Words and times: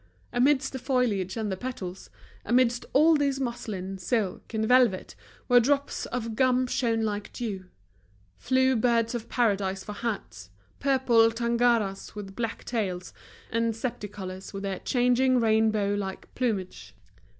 Amidst 0.33 0.73
the 0.73 0.79
foliage 0.79 1.37
and 1.37 1.51
the 1.51 1.55
petals, 1.55 2.09
amidst 2.43 2.87
all 2.91 3.15
this 3.15 3.39
muslin, 3.39 3.99
silk, 3.99 4.51
and 4.51 4.67
velvet, 4.67 5.13
where 5.45 5.59
drops 5.59 6.07
of 6.07 6.35
gum 6.35 6.65
shone 6.65 7.01
like 7.03 7.31
dew, 7.33 7.65
flew 8.35 8.75
birds 8.75 9.13
of 9.13 9.29
Paradise 9.29 9.83
for 9.83 9.93
hats, 9.93 10.49
purple 10.79 11.29
Tangaras 11.29 12.15
with 12.15 12.35
black 12.35 12.63
tails, 12.63 13.13
and 13.51 13.75
Septicolores 13.75 14.53
with 14.53 14.63
their 14.63 14.79
changing 14.79 15.39
rainbow 15.39 15.93
like 15.93 16.33
plumage. 16.33 16.95